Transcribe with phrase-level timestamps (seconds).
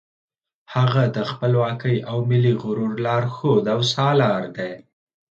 [0.75, 4.73] هغه د خپلواکۍ او ملي غرور لارښود او سالار دی.